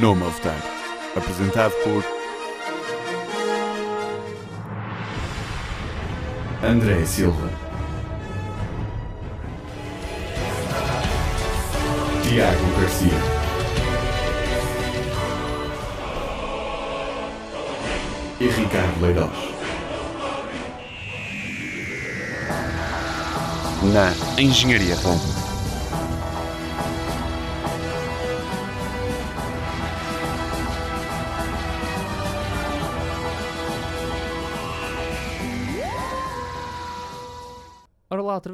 [0.00, 0.56] Nome a votar.
[1.14, 2.02] Apresentado por
[6.66, 7.50] André Silva,
[12.22, 13.12] Tiago Garcia,
[18.40, 19.30] e Ricardo Leirós.
[23.92, 24.96] Na Engenharia.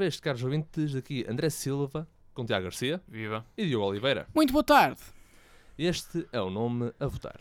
[0.06, 3.44] Vez, caros ouvintes, daqui André Silva, com Tiago Garcia Viva.
[3.56, 4.28] e Diogo Oliveira.
[4.32, 5.00] Muito boa tarde.
[5.76, 7.40] Este é o nome a votar.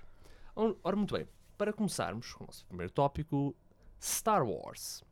[0.55, 1.27] Ora, muito bem,
[1.59, 3.55] para começarmos com o nosso primeiro tópico,
[4.01, 5.03] Star Wars.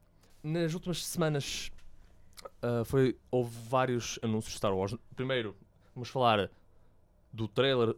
[0.41, 1.71] Nas últimas semanas
[2.59, 4.95] ah, foi, houve vários anúncios de Star Wars.
[5.15, 5.55] Primeiro,
[5.93, 6.49] vamos falar
[7.31, 7.95] do trailer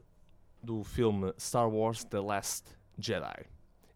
[0.61, 3.45] do filme Star Wars The Last Jedi.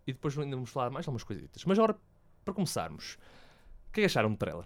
[0.07, 1.65] E depois ainda vamos falar mais algumas coisitas.
[1.65, 1.97] Mas agora,
[2.45, 3.15] para começarmos,
[3.89, 4.65] o que é que acharam do trailer?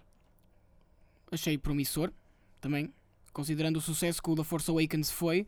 [1.33, 2.11] Achei promissor,
[2.61, 2.93] também,
[3.31, 5.47] considerando o sucesso que o The Force Awakens foi.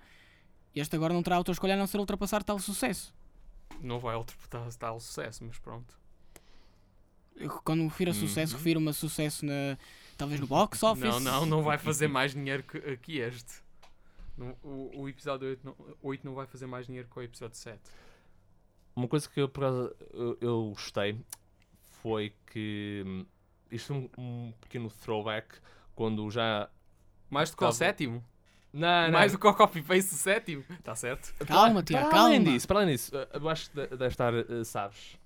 [0.76, 3.14] Este agora não terá outra escolha a não ser ultrapassar tal sucesso.
[3.82, 5.98] Não vai ultrapassar tal sucesso, mas pronto.
[7.36, 8.58] Eu, quando me refiro a sucesso, Uhum.
[8.60, 9.78] refiro-me a sucesso na,
[10.18, 11.04] talvez no box office.
[11.04, 13.64] Não, não, não vai fazer mais dinheiro que, que este.
[14.64, 17.80] O, o episódio 8 não, 8 não vai fazer mais dinheiro que o episódio 7.
[18.96, 19.52] Uma coisa que eu,
[20.14, 21.18] eu, eu gostei
[22.02, 23.26] foi que hum,
[23.72, 24.10] isto foi um,
[24.48, 25.56] um pequeno throwback
[25.96, 26.70] quando já.
[27.30, 28.24] Mais do que o sétimo?
[28.74, 30.64] Não, Mais do que o copy-paste do sétimo?
[30.70, 31.34] Está certo?
[31.46, 32.52] Calma, Tiago, para além calma.
[32.52, 35.18] disso, para além disso, eh, eu acho que de- deve estar, eh, sabes,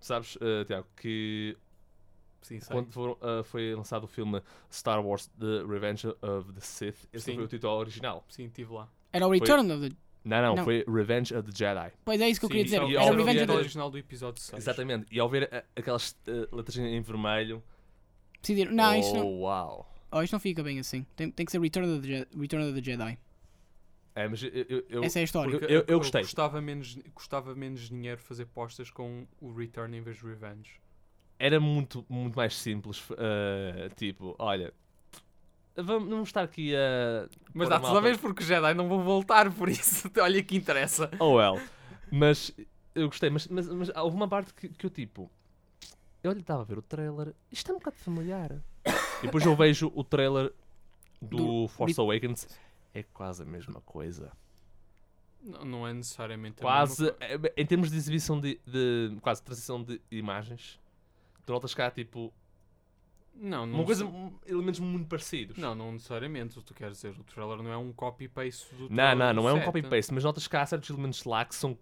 [0.00, 1.56] sabes, eh, Tiago, que
[2.42, 2.72] Sim, sei.
[2.74, 4.40] quando foram, eh, foi lançado o filme
[4.72, 7.34] Star Wars The Revenge of the Sith, esse Sim.
[7.34, 8.24] foi o título original.
[8.28, 8.88] Sim, estive lá.
[9.12, 9.96] Era o Return of the...
[10.26, 10.64] Não, não, Não.
[10.64, 11.92] foi Revenge of the Jedi.
[12.04, 12.76] Pois é isso que eu Sim, queria dizer.
[12.82, 13.58] e só Era ao o vi Revenge a of the...
[13.58, 14.58] original do episódio 6.
[14.60, 15.06] Exatamente.
[15.10, 17.62] E ao ver eh, aquelas eh, letras em vermelho,
[18.42, 19.94] Decidiram, não, oh, isto não, uau.
[20.10, 21.06] oh, isto não fica bem assim.
[21.14, 23.18] Tem, tem que ser Return of the, Je- Return of the Jedi.
[24.16, 25.52] É, mas eu, eu, eu- Essa é a história.
[25.52, 26.22] eu- eu- eu gostei.
[26.22, 30.80] Custava menos, custava menos dinheiro fazer postas com o Return em vez de Revenge.
[31.38, 33.02] era muito, muito mais simples.
[33.16, 34.72] eh, tipo, olha,
[35.76, 37.28] vamos, vamos estar aqui a.
[37.54, 41.10] Mas dá-te a malta- vez porque Jedi não vão voltar, por isso, olha que interessa.
[41.18, 41.60] Oh well.
[42.10, 42.52] Mas
[42.94, 45.30] eu gostei, mas, mas, mas houve uma parte que, que eu tipo.
[46.22, 48.52] Eu olha, estava a ver o trailer, isto é um bocado familiar.
[49.20, 50.52] e depois eu vejo o trailer
[51.22, 52.48] do, Do- Force Awakens,
[52.92, 54.32] é quase a mesma coisa.
[55.42, 59.80] Não, não é necessariamente a Quase, eh, em termos de exibição de, de quase transição
[59.82, 60.80] de imagens,
[61.44, 62.32] tu notas cá tipo
[63.40, 64.04] Não, não uma coisa,
[64.46, 65.56] elementos muito parecidos.
[65.58, 66.58] Não, não necessariamente.
[66.58, 69.32] O que tu queres dizer, o trailer não é um copy-paste do Não, trailer não,
[69.34, 71.78] não é um copy-paste, mas notas que há certos elementos lá que são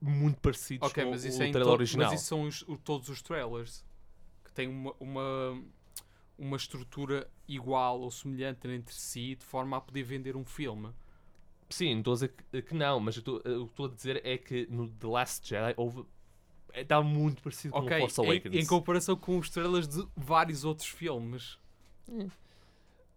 [0.00, 2.10] muito parecidos Ok, com mas o, é trailer original.
[2.10, 3.84] Mas isso são os- o- todos os trailers
[4.44, 5.62] que têm uma, uma,
[6.38, 10.90] uma estrutura igual ou semelhante entre si de forma a poder vender um filme.
[11.70, 14.38] Sim, estou a dizer que, que não, mas eh, o que estou a dizer é
[14.38, 16.04] que no The Last Jedi houve.
[16.74, 18.54] Está muito parecido com Ok, o Force Awakens.
[18.54, 21.58] em, em comparação com os trailers de vários outros filmes.
[22.08, 22.28] Hum.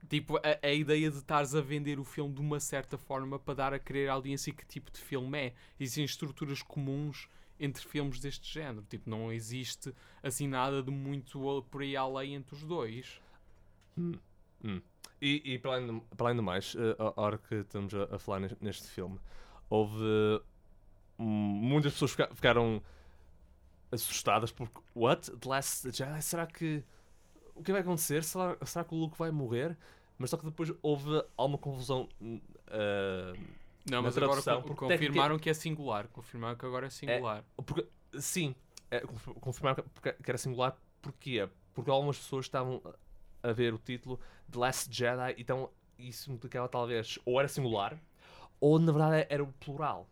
[0.09, 3.53] Tipo, a, a ideia de estares a vender o filme de uma certa forma para
[3.55, 5.53] dar a querer à audiência que tipo de filme é.
[5.79, 7.27] Existem estruturas comuns
[7.59, 8.85] entre filmes deste género.
[8.87, 9.93] Tipo, não existe
[10.23, 13.19] assim nada de muito por aí além entre os dois.
[15.19, 18.03] E, e para, além de, para além do mais, eh, a hora que estamos a,
[18.15, 19.19] a falar neste, neste filme,
[19.69, 19.95] houve.
[21.17, 22.81] hum, muitas pessoas fica- ficaram
[23.91, 24.79] assustadas porque.
[24.95, 25.31] What?
[25.31, 26.21] The Last Jedi?
[26.21, 26.83] Será que.
[27.55, 28.23] O que vai acontecer?
[28.23, 29.77] Será, será que o Luke vai morrer?
[30.17, 32.07] Mas só que depois houve alguma confusão.
[32.67, 33.33] ah,
[33.89, 36.07] Não, Na mas agora porque confirmaram que é singular.
[36.09, 37.43] Confirmaram que agora é singular.
[37.65, 37.87] Porque,
[38.19, 38.53] sim,
[38.91, 40.77] é, conf- confirmaram que- porque- era singular.
[41.01, 41.47] Porquê?
[41.73, 42.81] Porque algumas pessoas estavam
[43.41, 44.19] a ver o título
[44.51, 47.97] The Last Jedi, então isso implicava talvez ou era singular
[48.59, 50.07] ou na verdade era o plural.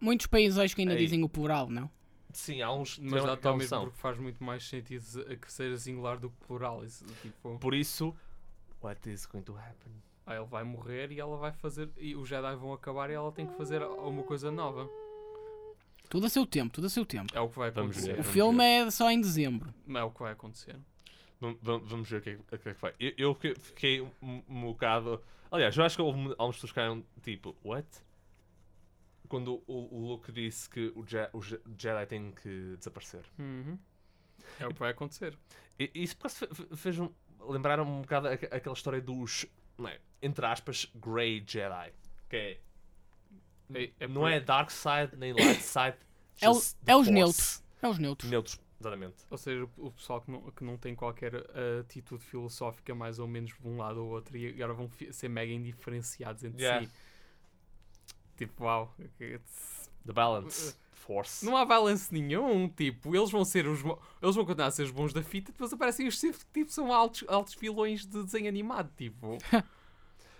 [0.00, 0.98] Muitos países acho que ainda Ei.
[0.98, 1.88] dizem o plural, não?
[2.32, 5.52] Sim, há uns que Mas dá ao mesmo porque faz muito mais sentido se- que
[5.52, 6.84] seja singular do que plural.
[6.84, 8.14] Isso, tipo, Por isso,
[8.82, 9.92] what is going to happen?
[10.26, 11.88] ah, ele vai morrer e ela vai fazer.
[11.96, 14.88] E os Jedi vão acabar e ela tem que fazer uma coisa nova.
[16.10, 17.36] Tudo a seu tempo, tudo a seu tempo.
[17.36, 18.12] É o que vai Vamos acontecer.
[18.14, 18.20] ver.
[18.20, 19.72] O Vamos filme é só em dezembro.
[19.94, 20.76] É o que vai acontecer.
[21.40, 22.94] Vam- vam- Vamos ver o que é que, o que, é que vai.
[22.98, 25.22] Eu, eu fiquei, um, um bocado.
[25.50, 27.86] Aliás, eu acho que houve algumas pessoas que ficaram tipo, what?
[29.28, 33.24] Quando o, o Luke disse que o, Je- o Je- Jedi tem que desaparecer.
[33.38, 33.78] Uhum.
[34.58, 35.36] É o que vai acontecer.
[35.78, 37.10] E e isso parece fe- fe- fez um,
[37.48, 39.46] lembrar um bocado aqu- aquela história dos,
[39.76, 41.92] não é, entre aspas, Grey Jedi.
[42.28, 42.60] Que é
[43.74, 45.96] É- é não por- é dark side nem light side.
[46.40, 47.62] É o- é os neutros.
[47.82, 48.30] É os neutros.
[48.30, 49.16] Neutros, exatamente.
[49.30, 53.28] Ou seja, o pessoal que não, que não tem qualquer uh, atitude filosófica mais ou
[53.28, 56.86] menos de um lado ou outro e agora vão ser mega indiferenciados entre Yeah.
[56.86, 56.92] si.
[58.38, 58.94] Tipo, uau.
[59.20, 60.74] it's- The balance.
[60.94, 61.44] Force.
[61.44, 62.68] Não há balance nenhum.
[62.68, 63.80] Tipo, eles vão ser os.
[64.22, 66.92] Eles vão continuar a ser os bons da fita depois aparecem os que tipo, são
[66.92, 68.90] altos, altos vilões de desenho animado.
[68.96, 69.36] Tipo.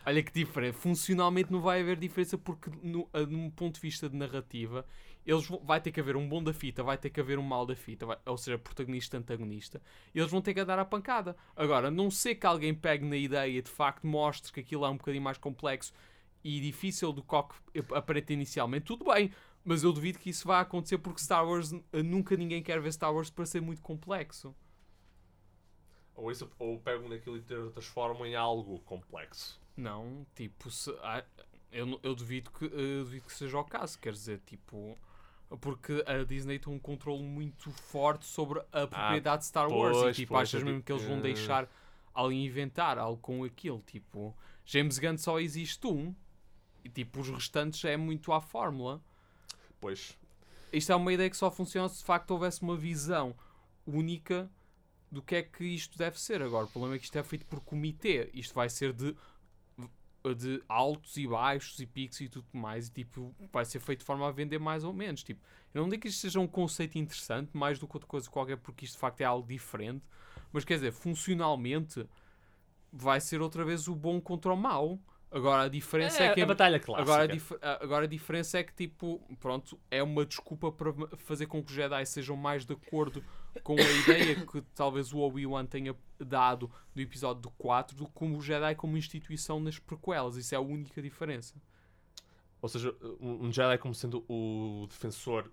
[0.06, 0.75] Olha que diferente.
[0.75, 4.87] Funcionalmente não vai haver diferença porque, no, num ponto de vista de narrativa,
[5.27, 7.43] eles vão, vai ter que haver um bom da fita, vai ter que haver um
[7.43, 9.83] mal da fita, vai- ou seja, protagonista e antagonista.
[10.15, 11.37] Eles vão ter que dar a pancada.
[11.55, 14.89] Agora, não sei que alguém pegue na ideia e de facto mostre que aquilo é
[14.89, 15.93] um bocadinho mais complexo
[16.44, 17.35] e difícil do que
[17.94, 19.31] aparenta inicialmente, tudo bem.
[19.64, 22.93] Mas eu duvido que isso vá acontecer porque Star Wars eh, nunca ninguém quer ver
[22.93, 24.55] Star Wars para ser muito complexo.
[26.14, 29.61] Ou, isso, ou pegam naquilo e tra- transformam em algo complexo.
[29.76, 31.25] Não, tipo, se, ah,
[31.70, 33.99] eu, eu duvido que, eu duvido que seja o caso.
[33.99, 34.99] Quer dizer, tipo,
[35.61, 39.96] porque a Disney tem um controle muito forte sobre a propriedade de Star Wars.
[39.99, 41.69] pois, e tipo, pois, achas mesmo que eles vão que- deixar
[42.12, 43.81] alguém inventar algo com aquilo?
[43.87, 44.34] Tipo,
[44.64, 46.14] James Gunn só existe um.
[46.88, 49.02] E tipo, os restantes é muito à fórmula.
[49.79, 50.17] Pois.
[50.73, 53.37] Isto é uma ideia que só funciona se de facto houvesse uma visão
[53.87, 54.50] única
[55.12, 56.40] do que é que isto deve ser.
[56.43, 58.31] Agora, o problema é que isto é feito por comitê.
[58.32, 59.14] Isto vai ser de,
[60.35, 62.88] de altos e baixos e picos e tudo mais.
[62.88, 65.23] E tipo, vai ser feito de forma a vender mais ou menos.
[65.23, 65.43] Tipo,
[65.75, 68.56] eu não digo que isto seja um conceito interessante, mais do que outra coisa qualquer,
[68.56, 70.05] porque isto de facto é algo diferente.
[70.50, 72.06] Mas quer dizer, funcionalmente
[72.91, 74.99] vai ser outra vez o bom contra o mau.
[75.31, 77.03] Agora a diferença é, que a em- batalha clássica.
[77.11, 81.47] Agora a, dif- agora a diferença é que, tipo, pronto, é uma desculpa para fazer
[81.47, 83.23] com que os Jedi sejam mais de acordo
[83.63, 88.13] com a ideia que talvez o Obi-Wan tenha dado do episódio do 4 do que
[88.13, 90.37] como o Jedi como instituição nas prequelas.
[90.37, 91.55] Isso é a única diferença.
[92.63, 95.51] Ou seja, um Jedi como sendo o defensor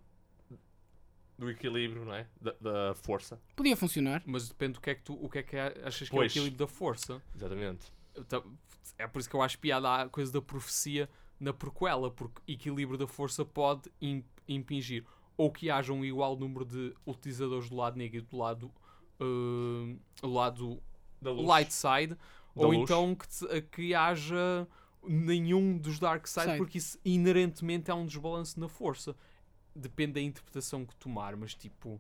[1.38, 2.28] do equilíbrio, não é?
[2.40, 3.38] Da, da força.
[3.58, 4.24] Podia funcionar.
[4.26, 6.32] Mas depende do que é que tu o que é que é- achas que Pois.
[6.32, 7.22] é o equilíbrio da força.
[7.36, 7.92] Exatamente.
[8.18, 8.44] Então,
[8.98, 11.10] É por isso que eu acho piada a coisa da profecia
[11.40, 15.04] na prequela, porque equilíbrio da força pode im- impingir
[15.38, 18.72] ou que haja um igual número de utilizadores do lado negro e do lado,
[19.20, 20.82] uh, do lado
[21.22, 21.46] Da luz.
[21.46, 22.18] light side,
[22.56, 22.80] ou luz.
[22.84, 24.66] então que, que haja
[25.04, 26.58] nenhum dos dark side, Side.
[26.58, 29.14] porque isso inerentemente é um desbalanço na força.
[29.76, 32.00] Depende da interpretação que tomar, mas tipo.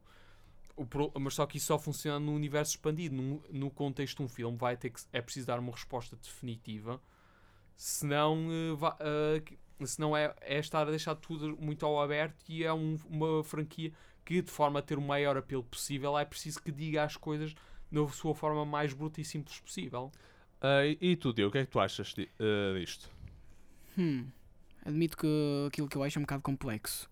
[0.76, 3.16] O pro- mas só que isso só funciona no universo expandido.
[3.16, 7.02] No, no contexto de um filme, vai ter que, é preciso dar uma resposta definitiva.
[7.76, 12.44] Senão, eh, va- eh, que- senão é, é estar a deixar tudo muito ao aberto
[12.48, 13.92] e é um- uma franquia
[14.24, 17.54] que, de forma a ter o maior apelo possível, é preciso que diga as coisas
[17.92, 20.12] na sua forma mais bruta e simples possível.
[20.62, 23.10] Ah, e, e tu, Diogo, o que é que tu achas di- ah, disto?
[23.98, 24.28] Hum.
[24.86, 25.28] Admito que
[25.68, 27.10] aquilo que eu acho é um bocado complexo.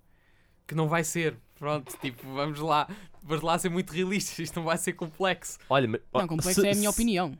[0.67, 1.37] Que não vai ser.
[1.55, 2.87] Pronto, tipo, vamos lá,
[3.21, 4.37] vamos lá ser muito realistas.
[4.39, 5.57] Isto não vai ser complexo.
[5.69, 7.37] Olha, mas, Não, complexo é a minha opinião.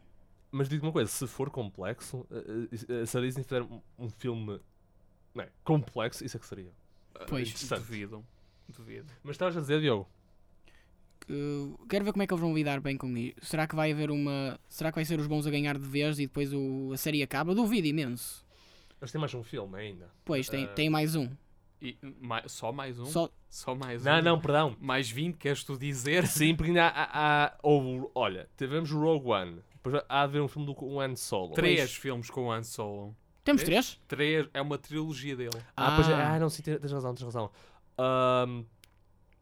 [0.51, 4.07] Mas digo uma coisa, se for complexo, ah, ah, se a Disney fizer um, um
[4.09, 4.59] filme
[5.33, 6.71] não é, complexo, isso é que seria.
[7.27, 7.51] Pois.
[7.69, 8.23] Duvido.
[8.69, 9.11] Duvido.
[9.23, 10.07] Mas estavas a dizer, Diogo?
[11.29, 13.35] Uh, quero ver como é que eles vão lidar bem com isso.
[13.41, 14.59] Será que vai haver uma.
[14.67, 16.91] Será que vai ser os bons a ganhar de vez e depois o...
[16.93, 17.55] a série acaba?
[17.55, 18.45] Duvido imenso.
[19.01, 20.09] Eles têm mais um filme ainda.
[20.23, 20.67] Pois, tem, Ah.
[20.69, 21.29] tem mais um.
[21.83, 23.05] E, mai- só mais um?
[23.05, 23.75] Só, Só...
[23.75, 24.21] mais Não, um?
[24.21, 24.75] não, perdão.
[24.79, 26.25] Mais 20, queres tu dizer?
[26.27, 30.41] Sim, porque ainda há, há, houve, olha, tivemos o Rogue One, depois há de haver
[30.41, 31.53] um filme do um Han Solo.
[31.53, 33.13] Três filmes com o Han Solo.
[33.43, 33.99] Temos Três?
[34.07, 34.47] três?
[34.53, 35.49] É uma trilogia dele.
[35.75, 37.51] Ah, pois é, ah, não, sim, tens razão, tens razão.
[37.97, 38.63] Ahm,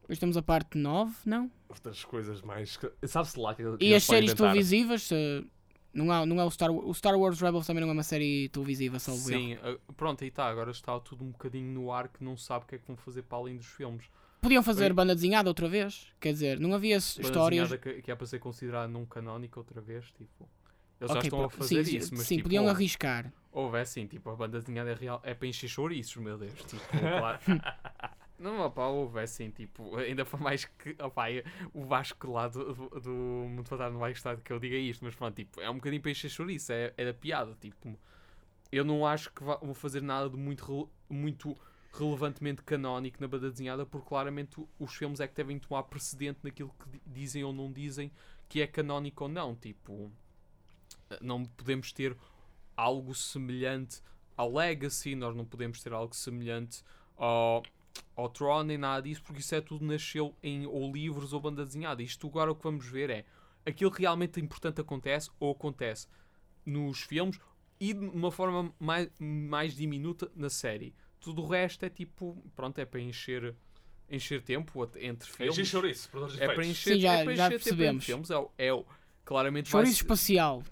[0.00, 1.48] Depois temos a parte 9, não?
[1.68, 2.76] outras coisas mais.
[3.06, 3.62] Sabe-se lá que.
[3.80, 4.50] E as séries inventar.
[4.50, 5.08] televisivas?
[5.12, 5.46] uh,
[5.94, 6.86] não, há, não é o Star Wars.
[6.88, 9.16] O Star Wars Rebels também não é uma série televisiva, erro.
[9.16, 10.46] Sim, ah, pronto, aí está.
[10.48, 12.96] Agora está tudo um bocadinho no ar que não sabe o que é que vão
[12.96, 14.04] fazer para além dos filmes.
[14.40, 14.92] Podiam fazer Oi.
[14.92, 16.08] banda desenhada outra vez?
[16.20, 17.68] Quer dizer, não havia Banda histórias.
[17.70, 20.48] desenhada Que, que é para ser considerada não canónica outra vez, tipo.
[21.00, 23.32] Eles Ok, já estão a fazer sim, isso, mas sim tipo, podiam houve- arriscar.
[23.50, 26.52] Houve, é assim, tipo, a banda desenhada é real, é para encher chouriços, meu Deus,
[26.64, 26.80] tipo,
[27.18, 27.38] claro.
[28.42, 31.12] Não, opá, houve, assim, tipo, ainda foi mais que, eu-
[31.72, 35.14] o Vasco lá do, do, do Mundo Fantasma vai gostar que eu diga isto, mas
[35.14, 37.96] pronto, tipo, é um bocadinho para encher chouriço, é, é da piada, tipo,
[38.72, 41.56] eu não acho que va- vou fazer nada de muito, muito
[41.92, 46.74] relevantemente canónico na banda desenhada, porque claramente os filmes é que devem tomar precedente naquilo
[46.82, 48.10] que di- dizem ou não dizem
[48.48, 50.10] que é canónico ou não, tipo,
[51.20, 52.16] não podemos ter
[52.76, 54.00] algo semelhante
[54.36, 56.82] ao Legacy, nós não podemos ter algo semelhante
[57.16, 57.62] ao,
[58.16, 61.64] ao Tron nem nada disso, porque isso é tudo nasceu em ou livros ou banda
[61.64, 62.02] desenhada.
[62.02, 63.24] Isto agora o que vamos ver é
[63.66, 66.06] aquilo que realmente importante acontece ou acontece
[66.64, 67.38] nos filmes
[67.80, 70.94] e de uma forma mais, mais diminuta na série.
[71.20, 73.54] tudo o resto é tipo, pronto, é para encher,
[74.10, 75.56] encher tempo entre filmes.
[75.56, 78.04] Encher chouriço, por É para encher, Sim, já- é para já encher tempo entre percebemos.
[78.04, 78.30] filmes.
[78.30, 78.84] É, o- é, o-
[79.24, 80.62] claramente vai ser- espacial.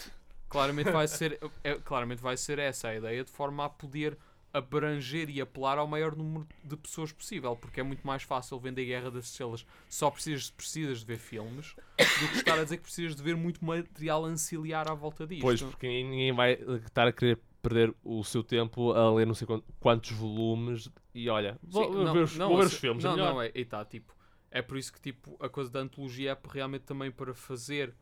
[0.49, 4.19] claramente vai ser é- claramente vai ser essa a ideia de forma a poder
[4.53, 8.85] abranger e apelar ao maior número de pessoas possível porque é muito mais fácil vender
[8.85, 12.83] Guerra das Estrelas só precisas, precisas de ver filmes do que estar a dizer que
[12.83, 16.53] precisas de ver muito material anciliar à volta disto Pois, porque ninguém vai
[16.85, 21.29] estar a querer perder o seu tempo a ler não sei quant- quantos volumes e
[21.29, 23.05] olha, vou, Sim, não- ver os, não, vou ver os filmes.
[23.05, 24.15] não, é não, é, e tá, tipo,
[24.51, 27.95] é por isso que tipo, a coisa da antologia é realmente também para fazer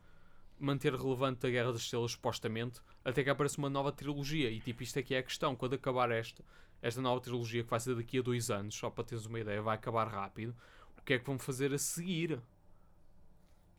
[0.59, 4.49] manter relevante a Guerra das Estrelas, supostamente, até que apareça uma nova trilogia.
[4.49, 5.55] E tipo, isto aqui é a questão.
[5.55, 6.43] Quando acabar esta,
[6.81, 9.61] esta nova trilogia, que vai ser daqui a dois anos, só para teres uma ideia,
[9.61, 10.55] vai acabar rápido.
[10.97, 12.39] O que é que vão fazer a seguir?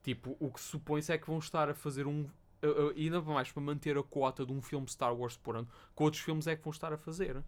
[0.03, 2.27] Tipo, o que supõe-se é que vão estar a fazer um.
[2.63, 5.69] a- a- ainda mais para manter a cota de um filme Star Wars por ano,
[5.97, 7.43] que outros filmes é que vão estar a fazer.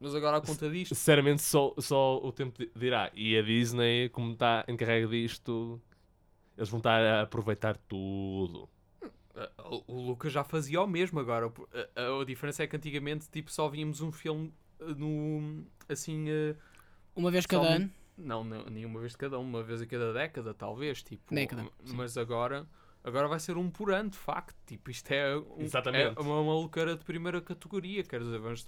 [0.00, 0.94] Mas agora, à conta disto.
[0.94, 3.10] Sinceramente, só, só o tempo di- dirá.
[3.14, 5.80] E a Disney, como está encarregue disto,
[6.56, 8.68] eles vão estar a aproveitar tudo.
[9.86, 11.46] O Lucas já fazia o mesmo agora.
[11.46, 15.66] A, a- a diferença é que antigamente tipo, só víamos um filme uh, no.
[15.88, 16.30] assim.
[16.30, 16.56] uh,
[17.14, 17.90] Uma vez cada ano.
[18.16, 21.02] não, não, nenhuma vez de cada um, uma vez a cada década, talvez.
[21.02, 21.94] Tipo, Década, sim.
[21.96, 22.66] Mas agora.
[23.04, 24.56] Agora vai ser um por ano, de facto.
[24.66, 26.18] Tipo, isto é, um, Exatamente.
[26.18, 28.02] é uma maluqueira de primeira categoria.
[28.02, 28.66] Quer dizer, vamos,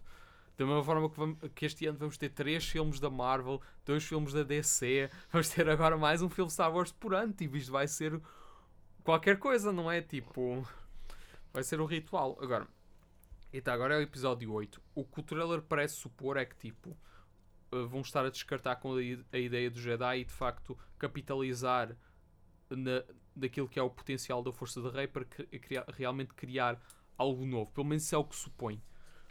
[0.59, 4.05] da mesma forma que, vamos- que este ano vamos ter três filmes da Marvel, dois
[4.05, 7.33] filmes da DC, vamos ter agora mais um filme Star Wars por ano.
[7.33, 8.21] Tipo, isto vai ser
[9.05, 10.03] qualquer coisa, não é?
[10.03, 10.67] Tipo,
[11.53, 12.37] vai ser um ritual.
[12.43, 12.67] Agora,
[13.53, 14.83] então, agora é o episódio 8.
[14.97, 16.91] O que o trailer parece supor é que, tipo,
[17.73, 19.03] uh, vão estar a descartar com a,
[19.39, 21.97] ideia do Jedi e, de facto, capitalizar
[22.69, 26.81] na, daquilo que é o potencial da Força da Rei para cri- criar- realmente criar
[27.17, 27.71] algo novo.
[27.71, 28.83] Pelo menos isso é o que supõe.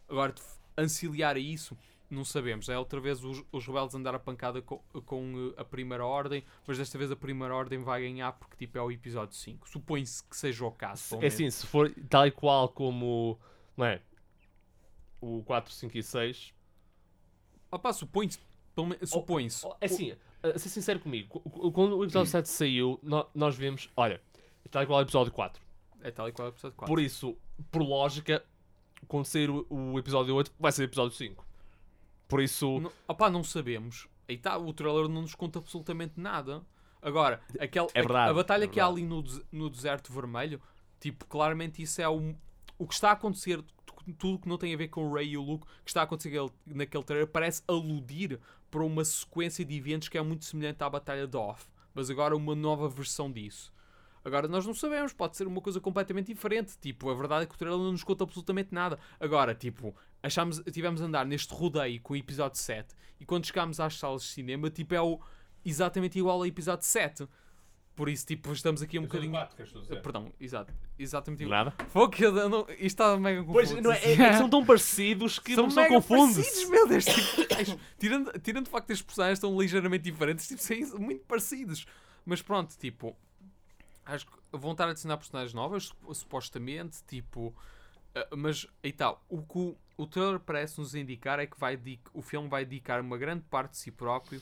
[0.07, 0.41] Agora, de
[0.77, 1.77] anciliar a isso,
[2.09, 2.69] não sabemos.
[2.69, 6.43] É outra vez os, os rebeldes andar a pancada co- com, uh, a Primeira Ordem,
[6.65, 9.67] mas desta vez a Primeira Ordem vai ganhar porque tipo, é o episódio 5.
[9.69, 11.17] Supõe-se que seja o caso.
[11.21, 13.37] É assim, se for tal e qual como
[13.75, 14.01] não é,
[15.19, 16.53] o 4, 5 e 6,
[17.71, 18.39] Opa, supõe-se.
[19.05, 19.65] Supõe-se.
[19.65, 22.99] Oh, É assim, a ser sincero comigo, qu- qu- quando o episódio 7 saiu,
[23.33, 24.21] nós vimos, olha,
[24.71, 25.61] tal e qual é o episódio 4.
[26.01, 26.93] É tal e qual é o episódio 4.
[26.93, 27.35] Por isso,
[27.71, 28.45] por lógica,
[29.07, 31.45] quando sair o, o episódio 8, vai ser o episódio 5.
[32.27, 34.07] Por isso, Não, opá, não sabemos.
[34.27, 36.61] Aí tá, o trailer não nos conta absolutamente nada.
[37.01, 40.61] Agora, aquele, É a- verdade, a, batalha é que há ali no, no deserto vermelho,
[40.99, 42.35] tipo, claramente isso é o,
[42.77, 45.29] o que está a acontecer, tu- tudo que não tem a ver com o Ray
[45.29, 48.39] e o Luke, que está a acontecer naquele- trailer, parece aludir
[48.69, 51.61] para uma sequência de eventos que é muito semelhante à Batalha de Hoth,
[51.93, 53.71] mas agora uma nova versão disso.
[54.27, 56.77] Agora nós não sabemos, pode ser uma coisa completamente diferente.
[56.79, 58.99] Tipo, a verdade é que o trailer não nos conta absolutamente nada.
[59.21, 63.79] Agora, tipo, achámos, tivemos a andar neste rodeio com o episódio 7 e quando chegámos
[63.79, 65.17] às salas de cinema, tipo, é o,
[65.63, 67.25] exatamente igual ao episódio 7.
[67.95, 69.33] Por isso, tipo, estamos aqui um bocadinho.
[70.03, 71.65] Perdão, exato, exatamente igual.
[71.65, 71.75] nada.
[71.87, 73.81] Foi que eu não, isto estava mega Pois, confuso.
[73.81, 77.05] não é, é que são tão parecidos que São não mega confunde parecidos, meu Deus.
[77.05, 81.87] Tipo, tirando, tirando o facto das personagens estão ligeiramente diferentes, tipo, são muito parecidos.
[82.23, 83.17] Mas pronto, tipo,
[84.07, 87.55] acho que vão estar a adicionar personagens novas, sup- supostamente, tipo.
[88.15, 91.79] ah, mas aí tal, o que o, o trailer parece nos indicar é que vai
[92.13, 94.41] o filme vai dedicar uma grande parte de si próprio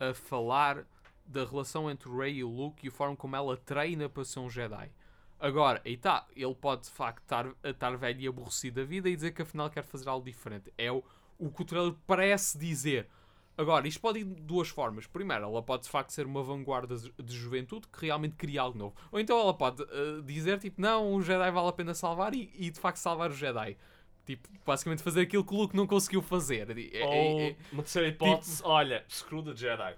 [0.00, 0.84] a falar
[1.24, 4.24] da relação entre o Rey e o Luke e a forma como ela treina para
[4.24, 4.90] ser um Jedi.
[5.38, 9.14] Agora, aí está, ele pode de facto estar, estar velho e aborrecido da vida e
[9.16, 10.72] dizer que afinal quer fazer algo diferente.
[10.78, 11.02] É o,
[11.38, 13.08] o que o trailer parece dizer.
[13.56, 15.06] Agora, isto pode ir de duas formas.
[15.06, 18.78] Primeiro, ela pode de facto ser uma vanguarda de de juventude que realmente cria algo
[18.78, 18.94] novo.
[19.12, 22.50] Ou então ela pode eh, dizer tipo, não, o Jedi vale a pena salvar e,
[22.54, 23.76] e de facto salvar o Jedi.
[24.24, 26.70] Tipo, basicamente fazer aquilo que o Luke não conseguiu fazer.
[26.94, 29.96] É- Ou é- uma terceira hipótese, olha, screw the Jedi.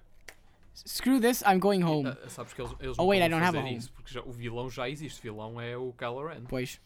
[0.75, 2.09] Screw this, I'm going home.
[2.09, 3.77] Ah, sabes que eles, eles Oh, não wait, I don't have a home.
[3.77, 5.21] isso, porque já- o vilão já existe.
[5.21, 6.43] O vilão é o Kylo Ren.
[6.49, 6.81] Pois.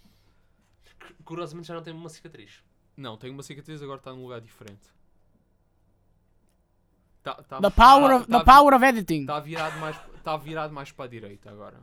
[1.24, 2.62] Curiosamente já não tem uma cicatriz.
[2.96, 4.82] Não, tem uma cicatriz, agora está num lugar diferente.
[7.34, 9.20] Tá, tá, The power tá- of, tá the power of editing.
[9.22, 11.78] Está virado, mais, tá virado mais para a direita agora.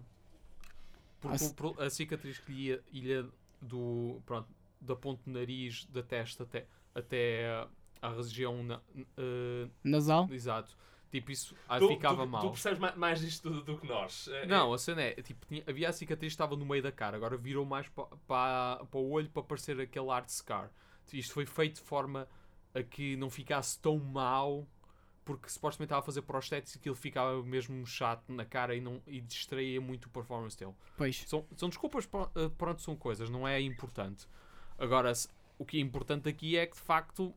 [1.19, 3.25] Porque pro- a cicatriz que lhe ia, ilha
[3.61, 4.47] do, pronto,
[4.79, 7.67] da ponte do nariz, da testa até, até
[8.01, 8.63] a região.
[8.63, 8.79] Na,
[9.17, 10.27] eh, Nasal.
[10.31, 10.75] exato.
[11.11, 12.41] Tipo, isso ah, Tu- ficava tu, mal.
[12.41, 14.27] Tu percebes ma- mais disto do, do que nós.
[14.27, 16.91] É- Não, a cena é, tipo, tinha- havia a cicatriz que estava no meio da
[16.91, 20.69] cara, agora virou mais para pa, pa o olho para parecer aquele art scar.
[21.13, 22.27] Isto foi feito de forma
[22.73, 24.67] a que não ficasse tão mal,
[25.25, 29.01] porque supostamente estava a fazer prostéticos e aquilo ficava mesmo chato na cara e, não,
[29.07, 30.73] e distraía muito o performance dele.
[30.95, 31.23] Pois.
[31.27, 34.27] São, são desculpas, eh, pronto, são coisas, não é importante.
[34.77, 35.11] Agora,
[35.57, 37.33] o que é importante aqui é que de facto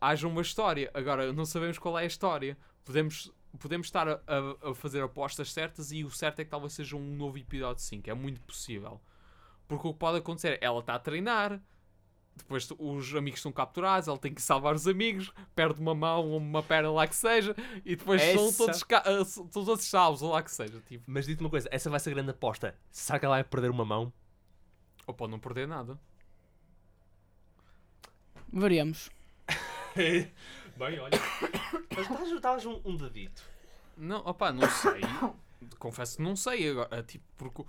[0.00, 0.90] haja uma história.
[0.92, 2.56] Agora, não sabemos qual é a história.
[2.84, 6.72] Podemos, podemos estar a, a- a fazer apostas certas e o certo é que talvez
[6.72, 8.10] seja um novo episódio 5.
[8.10, 9.00] É muito possível.
[9.66, 11.60] Porque o que pode acontecer é ela está a treinar,
[12.38, 16.38] depois os amigos são capturados, ela tem que salvar os amigos, perde uma mão ou
[16.38, 17.54] uma perna lá que seja,
[17.84, 20.80] e depois são Essa- todos, ah, são todos salvos ou lá que seja.
[20.86, 22.74] Tipo, Mas digo-te uma coisa, essa vai ser a grande aposta.
[22.90, 24.12] Será que ela vai perder uma mão?
[25.06, 25.98] ou pode não perder nada.
[28.52, 29.10] Veremos.
[29.96, 31.18] Bem, olha.
[31.90, 33.42] Mas estavas- estavas um, um dedito.
[33.96, 35.00] Não, opá, não sei.
[35.78, 37.02] Confesso que não sei agora.
[37.02, 37.64] Tipo, porque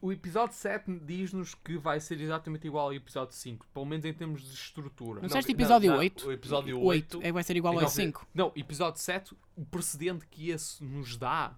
[0.00, 4.12] o- episódio 7 diz-nos que vai ser exatamente igual ao episódio 5, pelo menos em
[4.14, 5.20] termos de estrutura.
[5.20, 6.26] Não disseste episódio 8?
[6.28, 7.26] O episódio 8 8.
[7.26, 8.26] é, vai ser igual ao Não, 5.
[8.34, 11.54] Não, episódio 7, o precedente que esse nos dá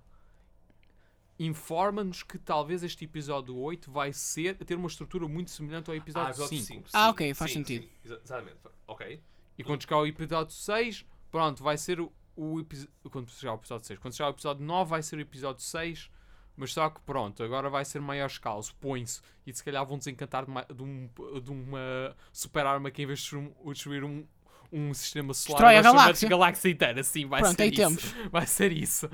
[1.38, 5.98] informa-nos que talvez este episódio 8 vai ser ter uma estrutura muito semelhante ao Ah,
[5.98, 6.88] episódio episódio 5.
[6.88, 6.88] 5.
[6.92, 7.82] Ah, ok, faz sim, sentido.
[7.84, 8.58] sim, exa- exatamente.
[8.86, 9.20] Ok.
[9.58, 12.92] E quando chegar ao episódio 6, pronto, vai ser o, o episódio.
[13.10, 16.10] Quando chegar ao episódio 6, quando chegar ao episódio 9, vai ser o episódio 6.
[16.56, 19.20] Mas só que pronto, agora vai ser maior escala, supõe-se.
[19.46, 21.08] E se calhar vão desencantar de, ma- de um-
[21.42, 24.24] de uma super arma que em vez de destruir um,
[24.70, 26.28] um, sistema solar, Destrói a galáxia.
[26.28, 27.02] galáxia inteira.
[27.02, 27.76] Sim, vai Pronto, ser aí isso.
[27.80, 28.02] temos.
[28.32, 29.08] Vai ser isso.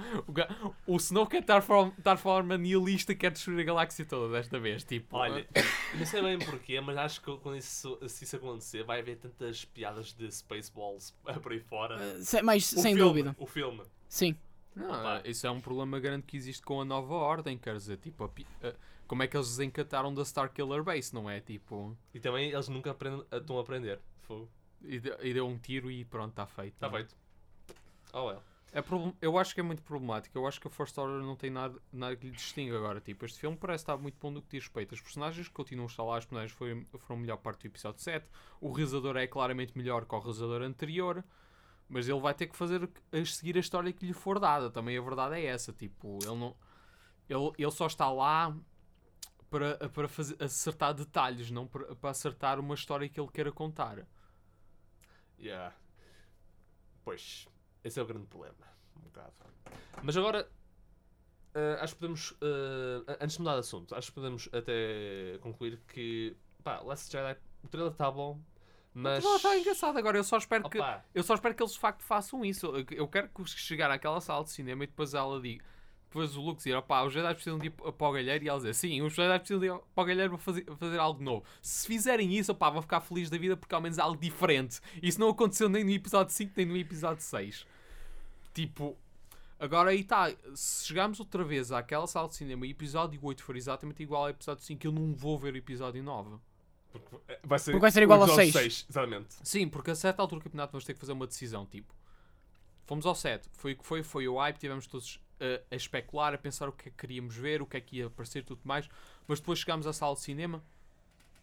[0.86, 4.58] O, o Snow quer estar forma, estar forma nihilista quer destruir a galáxia toda desta
[4.60, 4.84] vez.
[4.84, 5.46] Tipo, Olha,
[5.94, 9.64] não sei bem porquê, mas acho que quando isso, se isso acontecer, vai haver tantas
[9.64, 11.96] piadas de Spaceballs por aí fora.
[12.18, 13.36] Uh, se- mas O sem filme, dúvida.
[13.38, 13.82] O filme.
[14.08, 14.36] Sim.
[14.78, 15.22] Não, Opa.
[15.24, 18.26] isso é um problema grande que existe com a nova ordem, quer dizer, tipo, a
[18.66, 18.74] a-
[19.06, 21.40] como é que eles desencataram da Star Killer Base, não é?
[21.40, 23.98] Tipo, E também eles nunca aprendem, estão a aprender.
[24.22, 24.48] Fogo.
[24.82, 26.74] e, de- e deu um tiro e pronto, está feito.
[26.74, 27.16] Está feito.
[28.12, 28.42] Oh well.
[28.70, 28.84] É
[29.22, 30.36] eu acho que é muito problemático.
[30.36, 33.00] Eu acho que a First Order não tem nada, nada que lhe distingue agora.
[33.00, 34.92] Tipo, este filme parece estar muito bom no que diz respeito.
[34.94, 38.00] Os personagens continuam a estar lá, os personagens foi, foram a melhor parte do episódio
[38.02, 38.26] 7.
[38.60, 41.24] O realizador é claramente melhor que o realizador anterior.
[41.88, 44.70] Mas ele vai ter que fazer a seguir a história que lhe for dada.
[44.70, 45.72] Também a verdade é essa.
[45.72, 46.56] Tipo, ele não.
[47.28, 48.54] Ele, ele só está lá
[49.50, 54.06] para, para fazer, acertar detalhes, não para, para acertar uma história que ele queira contar.
[55.38, 55.74] Yeah.
[57.04, 57.46] Pois,
[57.82, 58.56] esse é o grande problema.
[58.96, 59.32] Um bocado.
[60.02, 60.48] Mas agora,
[61.54, 65.80] eh, acho que podemos, eh, antes de mudar de assunto, acho que podemos até concluir
[65.88, 68.40] que, pá, Last Jedi, o trailer está bom,
[68.98, 69.24] mas...
[69.24, 70.18] Mas está engraçado agora.
[70.18, 70.78] Eu só espero que.
[71.14, 72.66] Eu só espero que eles de facto façam isso.
[72.90, 75.64] Eu- quero que chegar àquela sala de cinema e depois ela diga.
[76.08, 78.56] Depois o Luke dizer, opá, os Jedi precisam de ir para o galheiro e ela
[78.58, 81.44] dizer, sim, os Jedi precisam de ir para o galheiro para fazer, fazer algo novo.
[81.60, 84.80] Se fizerem isso, opá, vou ficar feliz da vida porque ao menos é algo diferente.
[85.02, 87.66] Isso não aconteceu nem no episódio 5 nem no episódio 6.
[88.54, 88.96] Tipo,
[89.60, 90.32] agora aí está.
[90.54, 94.22] Se chegarmos outra vez àquela sala de cinema e o episódio 8 for exatamente igual
[94.22, 96.36] ao episódio 5, eu não vou ver o episódio 9.
[96.92, 98.86] Porque eh, vai ser, Porque vai ser igual ao episódio seis.
[98.88, 99.36] Exatamente.
[99.42, 101.94] Sim, porque a certa altura do campeonato vamos ter que fazer uma decisão, tipo,
[102.86, 106.34] fomos ao set, foi o que foi, foi o hype, tivemos todos uh, a especular,
[106.34, 108.60] a pensar o que é que queríamos ver, o que é que ia aparecer, tudo
[108.64, 108.88] mais,
[109.26, 110.62] mas depois chegámos à sala de cinema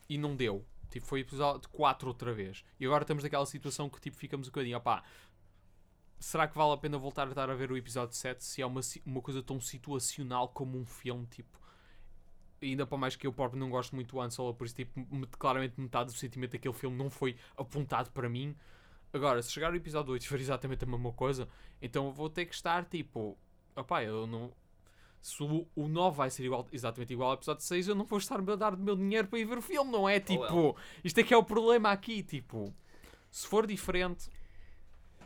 [0.09, 0.65] e não deu.
[0.89, 2.63] Tipo, foi episódio 4 outra vez.
[2.79, 5.03] E agora estamos naquela situação que tipo, ficamos um bocadinho, opá,
[6.19, 8.65] será que vale a pena voltar a estar a ver o episódio 7 se é
[8.65, 11.59] uma, uma coisa tão situacional como um filme, tipo,
[12.61, 14.99] ainda para mais que eu próprio não gosto muito do Han Solo, por isso, tipo,
[15.13, 18.55] me- claramente metade do sentimento daquele filme não foi apontado para mim.
[19.13, 21.47] Agora, se chegar ao episódio 8 e for exatamente a mesma coisa,
[21.81, 23.37] então eu vou ter que estar, tipo,
[23.75, 24.51] opá, eu não...
[25.21, 28.19] Se o, o 9 vai ser igual, exatamente igual ao episódio 6, eu não vou
[28.19, 30.19] estar a dar do meu dinheiro para ir ver o filme, não é?
[30.19, 30.75] Tipo, well.
[31.03, 32.73] isto é que é o problema aqui, tipo...
[33.31, 34.29] Se for diferente,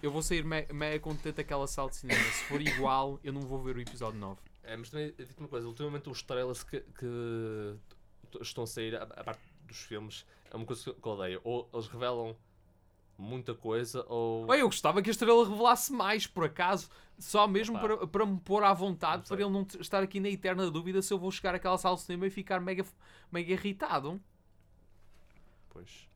[0.01, 2.23] eu vou sair me- mega contente daquela sala de cinema.
[2.23, 4.39] Se for igual, eu não vou ver o episódio 9.
[4.63, 7.75] É, mas também, digo uma coisa, ultimamente os trailers que, que
[8.41, 11.41] estão a sair, a, a parte dos filmes, é uma coisa que eu odeio.
[11.43, 12.35] Ou eles revelam
[13.17, 14.45] muita coisa, ou...
[14.47, 18.39] Bem, eu gostava que a estrela revelasse mais, por acaso, só mesmo para, para me
[18.39, 21.53] pôr à vontade, para ele não estar aqui na eterna dúvida se eu vou chegar
[21.53, 22.85] àquela sala de cinema e ficar mega,
[23.29, 24.21] mega irritado.
[25.69, 26.07] Pois.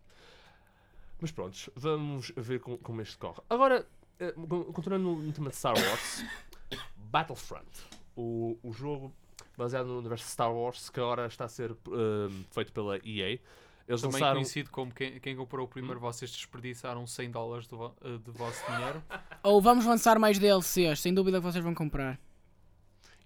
[1.23, 3.41] Mas pronto, vamos ver como, como este corre.
[3.49, 3.87] Agora,
[4.19, 6.25] eh, con- continuando no tema de Star Wars,
[7.09, 7.65] Battlefront,
[8.13, 9.09] o, o jogo
[9.57, 13.39] baseado no universo Star Wars que agora está a ser eh, feito pela EA.
[13.87, 14.33] Eles Também lançaram.
[14.35, 18.31] conhecido como quem, quem comprou o primeiro, vocês desperdiçaram 100 dólares do, vo- eh, de
[18.31, 19.01] vosso dinheiro.
[19.43, 22.19] Ou vamos lançar mais DLCs, sem dúvida que vocês vão comprar.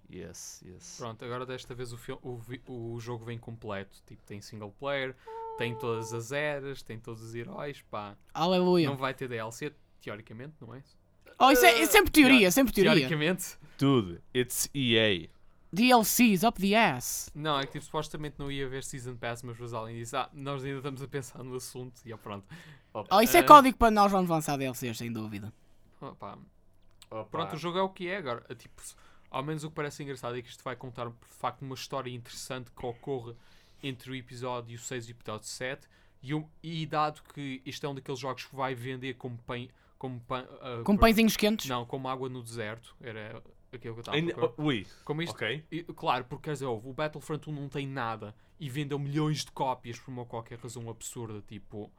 [0.08, 0.96] Yes, yes.
[0.98, 3.98] Pronto, agora desta vez o, o, o jogo vem completo.
[4.06, 5.14] Tipo, tem single player,
[5.58, 8.16] tem todas as eras, tem todos os heróis, pá.
[8.32, 8.88] Aleluia.
[8.88, 10.82] Não vai ter DLC, teoricamente, não é?
[11.38, 12.92] Oh, isso é, é sempre teoria, sempre teoria.
[12.94, 13.58] Teoricamente.
[13.78, 15.28] Dude, it's EA.
[15.70, 17.30] DLCs up the ass.
[17.34, 20.30] Não, é que tipo, supostamente não ia haver Season Pass, mas depois além disso, ah,
[20.32, 22.46] nós ainda estamos a pensar no assunto e ó, pronto.
[22.94, 23.44] Oh, isso é Ah.
[23.44, 25.52] código para nós vamos lançar DLCs, sem dúvida.
[26.00, 26.38] Opa,
[27.10, 27.24] Opa.
[27.26, 28.44] Pronto, o jogo é o que é agora.
[28.48, 28.80] É, Tipo,
[29.30, 32.10] ao menos o que parece engraçado é que isto vai contar de facto uma história
[32.10, 33.34] interessante que ocorre
[33.82, 35.88] entre o episódio 6 e o episódio 7.
[36.22, 39.68] E, e dado que isto é um daqueles jogos que vai vender como pães.
[39.98, 41.68] Como, pã- ah, Com por- pãezinhos quentes.
[41.68, 42.94] Não, como água no deserto.
[43.00, 45.64] Era aquilo que eu estava a oh, Ui, Como isto, ok.
[45.70, 49.44] e, claro, porque quer dizer, houve, o Battlefront 1 não tem nada e vendeu milhões
[49.44, 51.42] de cópias por uma qualquer razão absurda.
[51.46, 51.90] Tipo,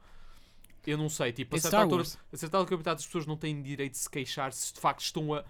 [0.86, 3.62] eu não sei, tipo, a certa, altura, a certa altura metade das pessoas não têm
[3.62, 5.44] direito de se queixar se de facto estão a,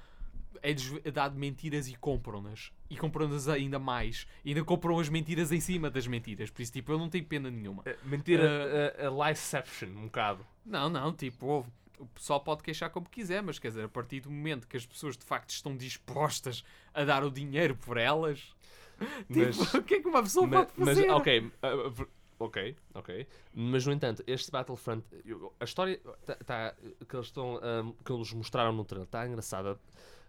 [0.62, 2.73] a, a dar mentiras e compram-nas.
[2.88, 4.27] E compram-nas ainda mais.
[4.44, 6.51] E ainda compram as mentiras em cima das mentiras.
[6.51, 7.83] Por isso, tipo, eu não tenho pena nenhuma.
[7.87, 10.44] Eh, Mentira, a, a liceception, um bocado.
[10.64, 14.20] Não, não, tipo, houve- o pessoal pode queixar como quiser, mas quer dizer, a partir
[14.20, 18.55] do momento que as pessoas de facto estão dispostas a dar o dinheiro por elas,
[19.29, 21.11] Mas, tipo, o que é que uma pessoa ma- pode mas, fazer?
[21.11, 23.27] ok, ah, ah, ver- ok, ok.
[23.55, 25.05] Mas no entanto, este Battlefront,
[25.59, 26.75] a história tá, tá-
[27.09, 29.79] que eles estão, ah, que eles mostraram no trailer está engraçada,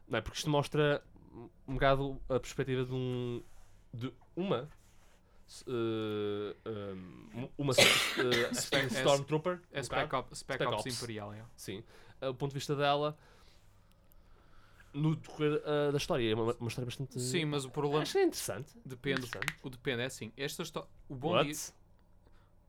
[0.08, 0.22] não é?
[0.22, 1.04] Porque isto mostra
[1.68, 3.42] um bocado a perspectiva de um,
[3.94, 4.70] de uma,
[5.68, 6.56] eh,
[7.36, 10.14] um, uma Spec- Stormtrooper, É um Spec.
[10.16, 10.98] Op- Spec Spec Ops Ops.
[10.98, 11.44] Imperial, é.
[11.56, 11.84] Sim.
[12.22, 13.18] Uh, o ponto de vista dela
[14.94, 16.30] no decorrer uh, da história.
[16.30, 17.20] É uma, uma história bastante.
[17.20, 18.78] Sim, mas o problema Acho que é interessante.
[18.86, 19.26] depende.
[19.26, 19.56] Interessante.
[19.64, 20.32] O depende é assim.
[20.36, 20.90] Esta história.
[21.08, 21.48] O bom What?
[21.48, 21.74] disso.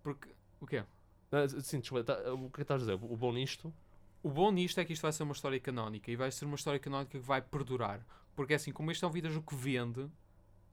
[0.03, 0.29] Porque.
[0.61, 0.85] O quê?
[1.33, 2.95] Ah, sim, desculpa, tá- o que é que estás a dizer?
[2.95, 3.73] O bom nisto.
[4.23, 6.55] O bom nisto é que isto vai ser uma história canónica e vai ser uma
[6.55, 8.07] história canónica que vai perdurar.
[8.37, 10.09] Porque assim, como este é um videojogo que vende,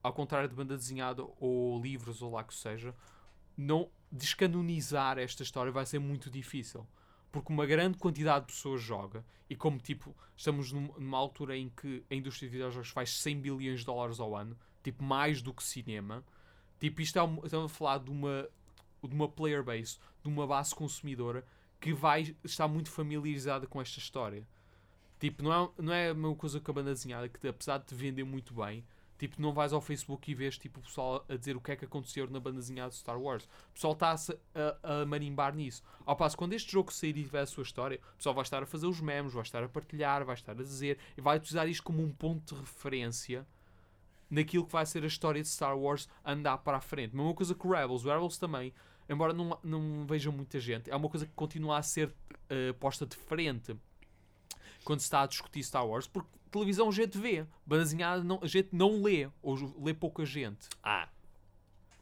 [0.03, 2.93] ao contrário de banda desenhada ou livros ou lá que seja,
[3.57, 6.85] não descanonizar esta história vai ser muito difícil.
[7.31, 11.69] Porque uma grande quantidade de pessoas joga e como tipo, estamos num- numa altura em
[11.69, 15.53] que a indústria de videojogos faz 100 bilhões de dólares ao ano, tipo mais do
[15.53, 16.23] que cinema,
[16.79, 18.47] tipo isto é estamos a falar de uma,
[19.03, 21.45] de uma player base, de uma base consumidora
[21.79, 24.47] que vai estar muito familiarizada com esta história.
[25.19, 27.85] Tipo, não é, não é a mesma coisa que a banda desenhada, que apesar de
[27.85, 28.85] te vender muito bem,
[29.17, 31.75] tipo, não vais ao Facebook e vês tipo, o pessoal a dizer o que é
[31.75, 33.43] que aconteceu na banda desenhada de Star Wars.
[33.69, 34.17] O pessoal está a,
[34.83, 35.83] a, a marimbar nisso.
[36.05, 38.63] Ao passo, quando este jogo sair e tiver a sua história, o pessoal vai estar
[38.63, 41.67] a fazer os memes, vai estar a partilhar, vai estar a dizer, e vai utilizar
[41.67, 43.45] isto como um ponto de referência
[44.29, 47.15] naquilo que vai ser a história de Star Wars andar para a frente.
[47.15, 48.05] Mesma coisa que o Rebels.
[48.05, 48.73] O Rebels também,
[49.09, 52.13] embora não, não vejam muita gente, é uma coisa que continua a ser
[52.49, 53.75] eh, posta de frente
[54.83, 58.39] quando se está a discutir Star Wars, porque televisão a gente vê, banda desenhada não,
[58.41, 60.67] a gente não lê, ou lê pouca gente.
[60.83, 61.09] Ah.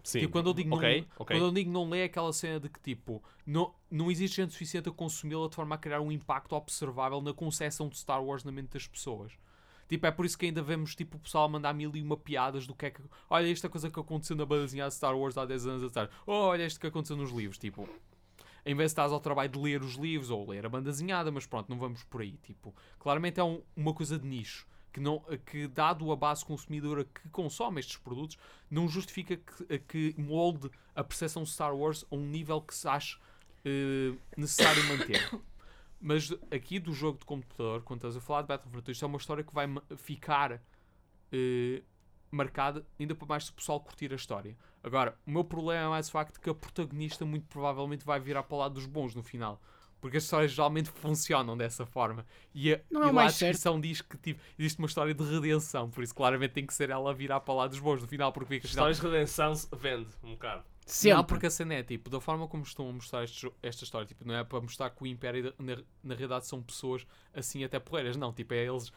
[0.04, 0.20] Sim.
[0.20, 1.36] Tipo, quando eu digo ok, não, ok.
[1.38, 4.54] quando eu digo não lê é aquela cena de que tipo, não, não existe gente
[4.54, 8.46] suficiente a consumi-la de forma a criar um impacto observável na concepção de Star Wars
[8.46, 9.34] na mente das pessoas.
[9.88, 12.68] Tipo, é por isso que ainda vemos tipo, o pessoal mandar mil e uma piadas
[12.68, 13.02] do que é que.
[13.30, 16.10] Olha esta coisa que aconteceu na banda desenhada de Star Wars há 10 anos atrás.
[16.26, 17.58] Oh, olha isto que aconteceu nos livros.
[17.58, 17.88] Tipo,
[18.66, 21.32] em vez de estás ao trabalho de ler os livros ou ler a banda desenhada,
[21.32, 22.38] mas pronto, não vamos por aí.
[22.44, 24.68] Tipo, claramente é um- uma coisa de nicho.
[24.92, 28.36] Que, não, que, dado a base consumidora que consome estes produtos,
[28.70, 32.88] não justifica que, que molde a percepção de Star Wars a um nível que se
[32.88, 33.18] ache
[33.64, 35.22] eh, necessário manter.
[36.00, 39.18] Mas aqui do jogo de computador, quando estás a falar de Battlefront, isto é uma
[39.18, 40.62] história que vai ficar
[41.32, 41.82] eh,
[42.32, 44.56] marcada, ainda para mais se o pessoal curtir a história.
[44.84, 48.44] Agora, o meu problema é mais o facto que a protagonista muito provavelmente vai virar
[48.44, 49.62] para o lado dos bons no final.
[50.00, 52.26] Porque as histórias geralmente funcionam dessa forma.
[52.54, 53.52] E, a, Não é e lá a mais certo.
[53.52, 55.90] descrição diz que tipo, existe uma história de redenção.
[55.90, 58.08] Por isso, claramente, tem que ser ela a virar para o lado dos bons no
[58.08, 58.32] final.
[58.32, 60.64] Porque fica Histórias de redenção se vende um bocado.
[60.88, 61.18] Sempre.
[61.18, 64.08] não, porque a cena é tipo, da forma como estão a mostrar este esta história,
[64.08, 67.78] tipo, não é para mostrar que o Império na, na realidade são pessoas assim até
[67.78, 68.92] porreiras, não, tipo, é eles.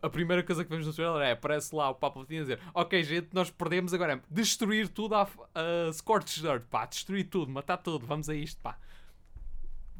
[0.00, 3.02] A primeira coisa que vemos no trailer é, aparece lá o Papa a dizer, ok
[3.02, 7.76] gente, nós perdemos agora, é destruir tudo a, a Scorched Earth, pá, destruir tudo, matar
[7.76, 8.78] tudo, vamos a isto, pá.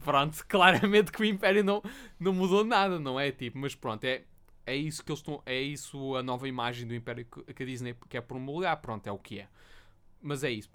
[0.04, 1.82] Pronto, claramente que o Império não,
[2.20, 3.32] não mudou nada, não é?
[3.32, 4.22] Tipo, mas pronto, é,
[4.64, 7.66] é isso que eles estão, é isso a nova imagem do Império que, que a
[7.66, 9.48] Disney quer promulgar, pronto, é o que é.
[10.20, 10.70] Mas é isso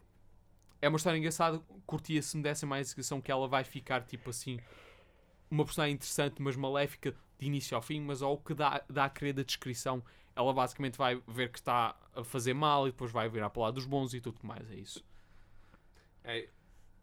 [0.81, 1.59] é uma história engraçada.
[1.85, 4.59] Curtia se me dessem mais descrição que ela vai ficar tipo assim.
[5.49, 8.01] Uma personagem interessante, mas maléfica de início ao fim.
[8.01, 10.03] Mas ao que dá, dá a querer da descrição,
[10.35, 13.63] ela basicamente vai ver que está a fazer mal e depois vai virar para o
[13.63, 14.69] lado dos bons e tudo mais.
[14.69, 15.03] É isso.
[16.23, 16.49] É,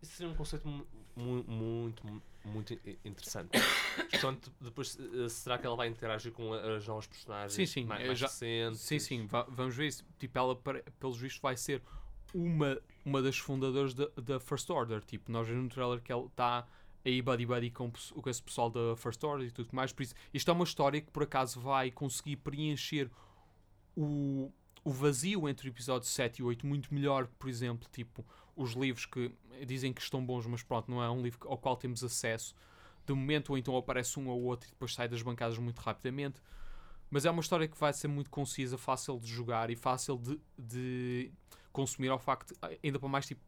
[0.02, 3.50] isso seria um conceito mu- mu- muito, mu- muito interessante.
[4.10, 8.02] Portanto, depois, eh, será que ela vai interagir com as novas personagens Sim, sim, mais,
[8.02, 8.80] eu mais já- recentes?
[8.80, 10.04] Sim, sim, va- vamos ver isso.
[10.18, 10.54] Tipo, ela,
[11.00, 11.80] pelos vistos, vai ser
[12.34, 15.00] uma, uma das fundadoras da, da First Order.
[15.02, 16.66] Tipo, nós vemos no trailer que ela está
[17.04, 19.92] aí buddy buddy com, com esse pessoal da First Order e tudo mais.
[19.92, 23.10] Por isso, isto é uma história que por acaso vai conseguir preencher
[23.96, 24.50] o,
[24.82, 28.24] o vazio entre o episódio 7 e 8 muito melhor por exemplo, tipo,
[28.56, 29.32] os livros que
[29.66, 32.54] dizem que estão bons, mas pronto, não é um livro ao qual temos acesso
[33.06, 36.40] de momento, ou então aparece um ou outro e depois sai das bancadas muito rapidamente.
[37.10, 40.40] Mas é uma história que vai ser muito concisa, fácil de jogar e fácil de,
[40.58, 41.30] de
[41.74, 43.42] consumir ao facto, ainda para mais tipo,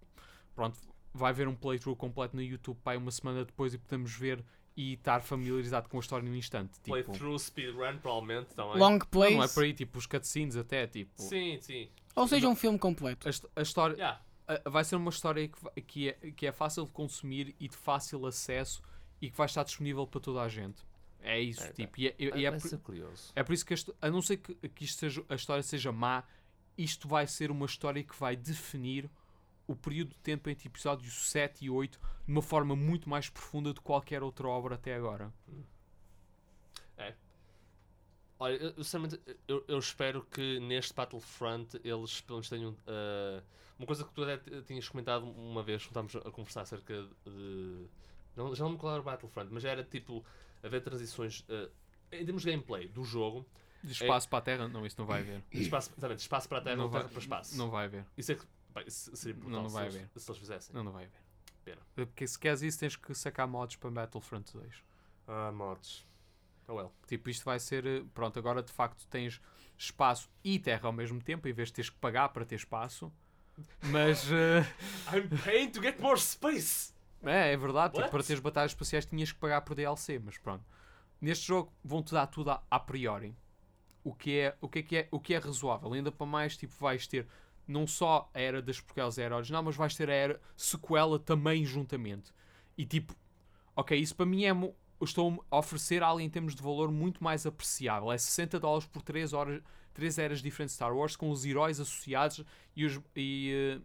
[0.54, 0.78] pronto,
[1.14, 4.44] vai haver um playthrough completo no YouTube pai uma semana depois e podemos ver
[4.76, 6.72] e estar familiarizado com a história no instante.
[6.82, 8.76] Tipo, Playthrough, speedrun, provavelmente também.
[8.78, 9.34] Long não, plays.
[9.36, 11.10] não é por aí, tipo, os cutscenes até, tipo.
[11.22, 11.88] Sim, sim.
[12.14, 13.26] Ou seja, um filme completo.
[13.26, 14.20] A, a história Yeah.
[14.46, 17.76] a- vai ser uma história que, que, é, que é fácil de consumir e de
[17.76, 18.82] fácil acesso
[19.22, 20.82] e que vai estar disponível para toda a gente.
[21.22, 21.98] É isso, É, tipo.
[21.98, 23.32] E é, e é vai por- ser curioso.
[23.34, 25.90] É por isso que, este- a não ser que, que isto seja, a história seja
[25.90, 26.22] má,
[26.76, 29.10] isto vai ser uma história que vai definir
[29.66, 33.72] o período de tempo entre episódios 7 e 8 de uma forma muito mais profunda
[33.72, 35.32] do que qualquer outra obra até agora.
[38.38, 38.74] Olha, eu,
[39.48, 42.76] eu, eu, espero que neste Battlefront eles pelo menos tenham.
[42.86, 43.42] ah,
[43.78, 47.86] uma coisa que tu até tinhas comentado uma vez, estávamos a conversar acerca de.
[48.36, 50.24] Não, já não me era o Battlefront, mas era tipo
[50.62, 51.70] haver transições ah,
[52.12, 53.46] em termos de gameplay do jogo,
[53.82, 55.42] De espaço para a Terra, não, isso não vai haver.
[55.50, 57.56] de espaço, exatamente, espaço para a terra Não ou terra vai- para espaço.
[57.56, 58.04] Não vai haver.
[58.16, 58.44] Isso é que.
[58.74, 60.10] Bem, seria brutal Não, não se, vai eles, haver.
[60.16, 60.74] se eles fizessem.
[60.74, 61.20] Não, não vai haver.
[61.64, 61.80] Pena.
[61.94, 64.74] Porque se queres isso, tens que sacar mods para Battlefront 2.
[65.28, 66.06] Ah, mods.
[66.68, 66.92] Oh well.
[67.06, 67.86] Tipo, isto vai ser.
[67.86, 69.40] eh, Pronto, agora de facto tens
[69.78, 73.12] espaço e terra ao mesmo tempo, em vez de teres que pagar para ter espaço.
[73.84, 74.26] Mas.
[74.32, 74.60] eh,
[75.14, 76.92] I'm paying to get more space!
[77.22, 77.94] É, é verdade.
[77.94, 80.64] Tipo, para teres batalhas espaciais tinhas que pagar por DLC, mas pronto.
[81.20, 83.34] Neste jogo vão-te dar tudo a, a priori.
[84.08, 85.92] O que, é, o, que é, que é, o que é razoável.
[85.92, 87.26] Ainda para mais, tipo, vais ter
[87.66, 91.18] não só a era das prequelas a era original, mas vais ter a era sequela
[91.18, 92.32] também juntamente.
[92.78, 93.16] E tipo,
[93.74, 94.52] ok, isso para mim é.
[95.02, 98.10] Estou a oferecer algo em termos de valor muito mais apreciável.
[98.12, 99.60] É 60 dólares por 3 horas,
[99.92, 102.42] três eras diferentes de Star Wars, com os heróis associados
[102.74, 103.80] e, os, e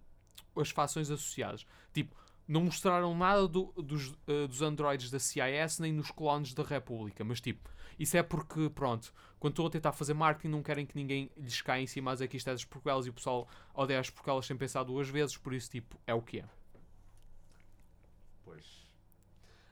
[0.56, 1.66] eh, as fações associadas.
[1.94, 2.16] Tipo,
[2.48, 7.24] não mostraram nada do- dos, eh, dos androides da CIS nem nos clones da República,
[7.26, 7.70] mas tipo,
[8.02, 11.62] isso é porque, pronto, quando estou a tentar fazer marketing, não querem que ninguém lhes
[11.62, 14.10] caia em cima a dizer que isto é das porquelas e o pessoal odeia as
[14.10, 16.46] porquelas sem pensar duas vezes, por isso, tipo, é o que é.
[18.44, 18.86] Pois.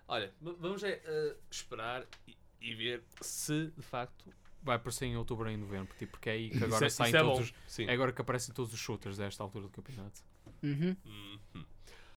[0.07, 4.33] Olha, vamos é, eh, esperar e, e ver se de facto.
[4.61, 7.09] Vai aparecer em outubro e em novembro, tipo, porque é aí que agora é- saem
[7.09, 7.57] isso é todos bom.
[7.67, 7.79] os.
[7.79, 10.21] É agora que aparecem todos os shooters desta altura do campeonato.
[10.61, 10.95] Uhum.
[11.05, 11.65] Uhum.